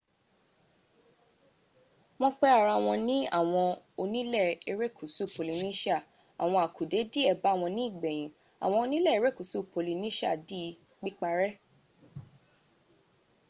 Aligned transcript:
wọn 2.19 2.31
pẹ 2.39 2.47
ara 2.59 2.75
wọn 2.85 2.97
ní 3.07 3.17
àwọn 3.39 3.67
ónilé 4.01 4.39
ẹrẹ́kúsú 4.71 5.23
polynesia 5.35 5.97
àwọn 6.43 6.59
àkùdẹ́ 6.67 7.07
díè 7.13 7.31
bàwọn 7.43 7.71
ní 7.75 7.81
ìgbẹ̀yìn 7.89 8.33
àwọn 8.63 8.79
ónilé 8.85 9.09
ẹrẹ́kúsú 9.17 9.57
polynesia 9.73 10.31
di 10.47 10.61
píparẹ́ 11.01 11.49